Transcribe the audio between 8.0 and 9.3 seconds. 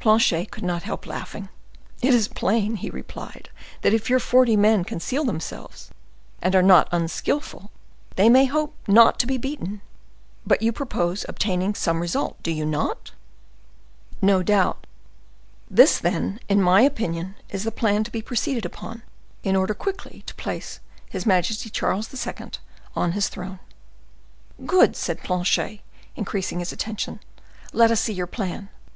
they may hope not to